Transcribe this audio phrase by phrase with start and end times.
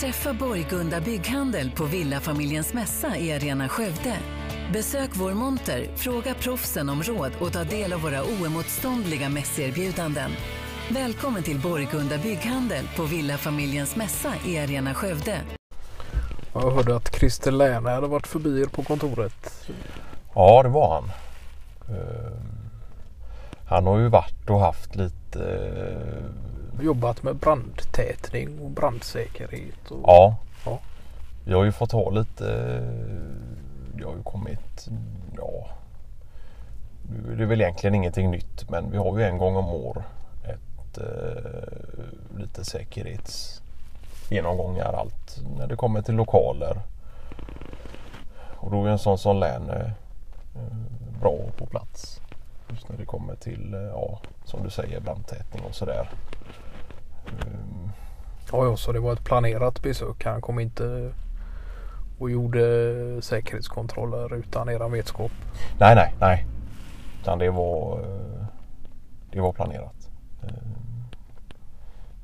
[0.00, 4.16] Träffa Borgunda Bygghandel på Villafamiljens mässa i Arena Skövde.
[4.72, 10.30] Besök vår monter, fråga proffsen om råd och ta del av våra oemotståndliga mässerbjudanden.
[10.90, 15.40] Välkommen till Borgunda Bygghandel på Villafamiljens mässa i Arena Skövde.
[16.52, 19.68] Jag hörde att Christer Läne hade varit förbi er på kontoret.
[20.34, 21.10] Ja, det var han.
[21.96, 22.32] Eh,
[23.68, 25.40] Han har ju varit och haft lite...
[26.80, 29.90] Jobbat med brandtätning och brandsäkerhet.
[29.90, 30.00] Och...
[30.02, 30.36] Ja.
[30.64, 30.78] Ja.
[31.44, 32.44] Jag har ju fått ha lite...
[33.98, 34.88] Jag har ju kommit...
[35.36, 35.68] Ja.
[37.10, 40.02] Nu är det väl egentligen ingenting nytt men vi har ju en gång om år
[40.44, 46.80] ett eh, lite säkerhetsgenomgångar allt när det kommer till lokaler.
[48.56, 49.90] Och då är en sån som län eh,
[51.20, 52.20] bra på plats.
[52.70, 56.10] Just när det kommer till, eh, ja, som du säger, brandtätning och sådär.
[57.28, 57.90] Ehm,
[58.52, 60.24] ja, ja, så det var ett planerat besök.
[60.24, 61.12] Han kom inte
[62.18, 62.62] och gjorde
[63.22, 65.32] säkerhetskontroller utan eran vetskap.
[65.78, 66.46] Nej, nej, nej.
[67.20, 68.46] Utan det var, eh,
[69.32, 70.10] det var planerat.
[70.42, 70.48] Eh,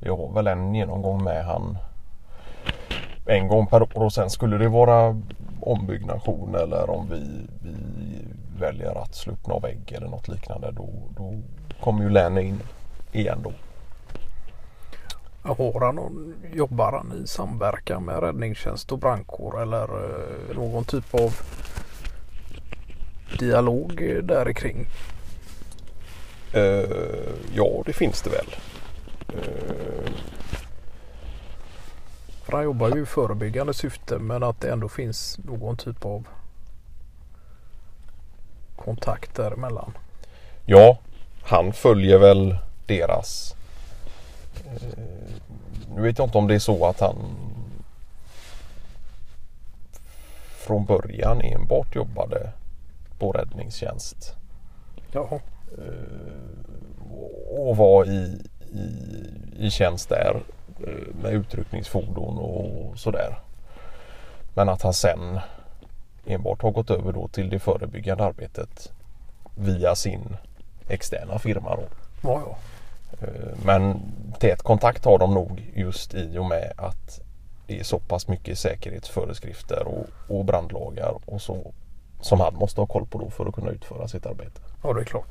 [0.00, 1.78] Jag har väl en genomgång med han
[3.26, 5.20] en gång per år och sen skulle det vara
[5.60, 7.74] ombyggnation eller om vi, vi
[8.58, 11.34] väljer att slå upp någon vägg eller något liknande då, då
[11.80, 12.60] kommer ju Lenny in
[13.12, 13.52] igen då.
[15.54, 21.14] Har han någon, jobbar han i samverkan med räddningstjänst och brandkår eller eh, någon typ
[21.14, 21.34] av
[23.38, 24.86] dialog där kring?
[26.52, 26.84] Eh,
[27.54, 28.54] ja, det finns det väl.
[29.28, 30.12] Eh,
[32.42, 36.26] För han jobbar ju i förebyggande syfte men att det ändå finns någon typ av
[38.76, 39.92] kontakt däremellan.
[40.64, 40.98] Ja,
[41.42, 43.54] han följer väl deras...
[45.92, 47.16] Eh, nu vet jag inte om det är så att han
[50.50, 52.52] från början enbart jobbade
[53.18, 54.36] på räddningstjänst
[55.12, 55.40] Jaha.
[57.56, 58.42] och var i,
[58.72, 58.86] i,
[59.58, 60.42] i tjänst där
[60.86, 63.38] eh, med utryckningsfordon och sådär.
[64.54, 65.40] Men att han sen
[66.26, 68.92] enbart har gått över då till det förebyggande arbetet
[69.56, 70.36] via sin
[70.88, 71.82] externa firma då.
[72.22, 72.56] Ja, ja.
[73.20, 73.28] Eh,
[73.64, 74.00] Men
[74.38, 77.20] tät kontakt har de nog just i och med att
[77.66, 80.06] det är så pass mycket säkerhetsföreskrifter och,
[80.36, 81.72] och brandlagar och så
[82.20, 84.60] som han måste ha koll på då för att kunna utföra sitt arbete.
[84.82, 85.28] ja, det är klart.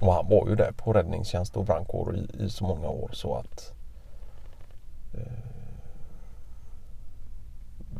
[0.00, 3.34] Och han var ju där på räddningstjänst och brandkår i, i så många år så
[3.34, 3.72] att
[5.14, 5.32] eh,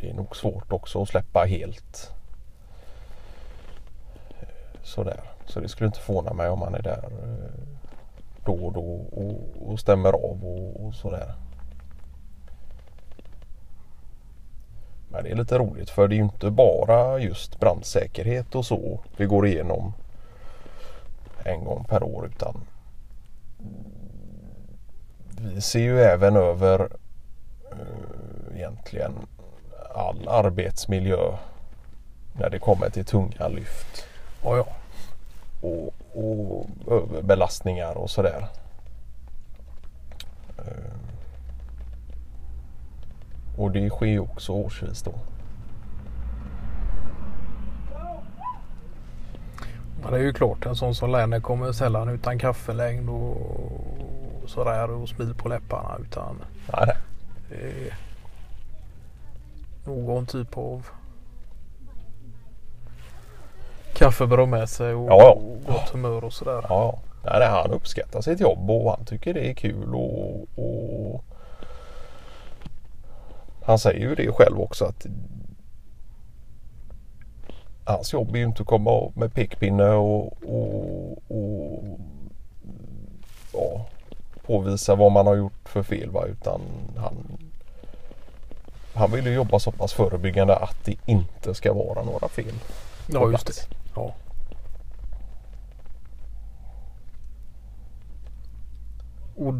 [0.00, 2.12] det är nog svårt också att släppa helt
[4.40, 4.48] eh,
[4.82, 5.20] sådär.
[5.46, 7.77] Så det skulle inte förvåna mig om han är där eh,
[8.48, 11.34] då och då och, och stämmer av och, och sådär.
[15.08, 19.00] Men det är lite roligt för det är ju inte bara just brandsäkerhet och så
[19.16, 19.92] vi går igenom
[21.44, 22.60] en gång per år utan
[25.40, 26.88] vi ser ju även över
[27.72, 29.12] eh, egentligen
[29.94, 31.36] all arbetsmiljö
[32.32, 34.08] när det kommer till tunga lyft
[34.42, 34.66] Oh ja
[35.60, 38.48] och, och överbelastningar och sådär.
[40.58, 40.98] Eh,
[43.58, 45.14] Och det sker ju också årsvis då.
[50.02, 53.36] Men det är ju klart en sån som Lenne kommer sällan utan kaffelängd och
[54.46, 56.36] sådär och smil på läpparna utan
[56.72, 56.96] Nej,
[59.84, 60.86] någon typ av
[63.98, 65.30] kaffebröd med sig och, Ja, ja.
[65.30, 66.64] och gott humör och sådär.
[66.68, 71.24] Ja, nej, nej, han uppskattar sitt jobb och han tycker det är kul och, och
[73.62, 75.06] han säger ju det själv också att
[77.84, 81.98] hans jobb är ju inte att komma med pekpinne och, och, och
[83.52, 83.86] ja,
[84.46, 86.24] påvisa vad man har gjort för fel va?
[86.26, 86.60] utan
[86.96, 87.14] han
[88.94, 92.54] han vill ju jobba så pass förebyggande att det inte ska vara några fel.
[93.06, 93.78] Ja, just det.
[93.98, 94.14] Ja.
[99.36, 99.54] Och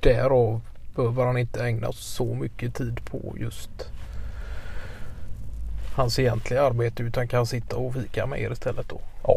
[0.00, 0.60] därav
[0.96, 3.92] behöver han inte ägna så mycket tid på just
[5.94, 9.00] hans egentliga arbete utan kan sitta och fika med er istället då.
[9.22, 9.36] Ja.